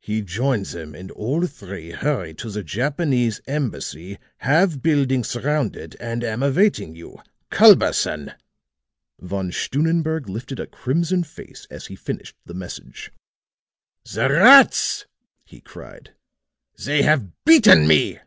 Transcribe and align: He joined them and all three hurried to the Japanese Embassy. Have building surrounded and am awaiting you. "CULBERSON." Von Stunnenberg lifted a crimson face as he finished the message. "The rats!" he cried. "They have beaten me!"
He 0.00 0.22
joined 0.22 0.64
them 0.64 0.94
and 0.94 1.10
all 1.10 1.46
three 1.46 1.90
hurried 1.90 2.38
to 2.38 2.48
the 2.48 2.62
Japanese 2.62 3.42
Embassy. 3.46 4.16
Have 4.38 4.80
building 4.80 5.22
surrounded 5.22 5.94
and 6.00 6.24
am 6.24 6.42
awaiting 6.42 6.96
you. 6.96 7.20
"CULBERSON." 7.50 8.32
Von 9.20 9.52
Stunnenberg 9.52 10.26
lifted 10.26 10.58
a 10.58 10.66
crimson 10.66 11.22
face 11.22 11.66
as 11.70 11.88
he 11.88 11.96
finished 11.96 12.34
the 12.46 12.54
message. 12.54 13.12
"The 14.10 14.30
rats!" 14.30 15.04
he 15.44 15.60
cried. 15.60 16.14
"They 16.82 17.02
have 17.02 17.44
beaten 17.44 17.86
me!" 17.86 18.20